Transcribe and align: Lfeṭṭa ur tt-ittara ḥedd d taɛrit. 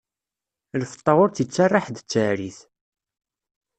Lfeṭṭa 0.81 1.13
ur 1.21 1.29
tt-ittara 1.29 1.79
ḥedd 1.85 1.97
d 2.01 2.05
taɛrit. 2.11 2.59